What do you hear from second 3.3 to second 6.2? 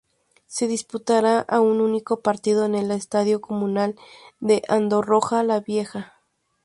Comunal de Andorra la Vieja.